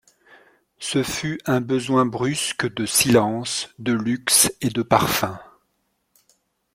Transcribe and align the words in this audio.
Ce 0.79 1.03
fut 1.03 1.39
un 1.45 1.61
besoin 1.61 2.07
brusque 2.07 2.65
de 2.73 2.87
silence, 2.87 3.69
de 3.77 3.93
luxe 3.93 4.51
et 4.59 4.69
de 4.69 4.81
parfums. 4.81 5.37